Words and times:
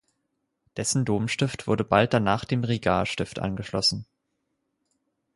Dessen 0.77 1.05
Domstift 1.05 1.67
wurde 1.67 1.83
bald 1.83 2.11
danach 2.11 2.43
dem 2.43 2.63
Rigaer 2.63 3.05
Stift 3.05 3.37
angeschlossen. 3.37 4.07